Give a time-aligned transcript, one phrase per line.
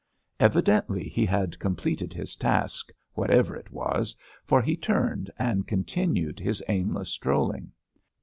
[0.39, 6.63] Evidently he had completed his task, whatever it was, for he turned and continued his
[6.67, 7.71] aimless strolling.